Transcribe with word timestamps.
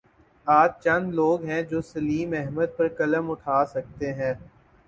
آج 0.47 0.69
چند 0.83 1.13
لوگ 1.13 1.43
ہیں 1.45 1.61
جو 1.63 1.81
سلیم 1.83 2.33
احمد 2.33 2.75
پر 2.77 2.87
قلم 2.97 3.29
اٹھا 3.31 3.63
سکتے 3.65 4.13
ہیں۔ 4.13 4.33